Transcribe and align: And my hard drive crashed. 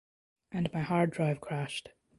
And 0.51 0.73
my 0.73 0.81
hard 0.81 1.11
drive 1.11 1.39
crashed. 1.41 1.89